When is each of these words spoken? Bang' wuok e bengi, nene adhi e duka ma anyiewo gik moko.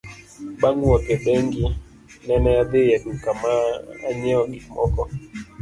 Bang' 0.61 0.81
wuok 0.85 1.03
e 1.13 1.15
bengi, 1.25 1.65
nene 2.27 2.51
adhi 2.61 2.81
e 2.95 2.97
duka 3.03 3.31
ma 3.41 3.53
anyiewo 4.07 4.43
gik 4.51 4.65
moko. 4.75 5.03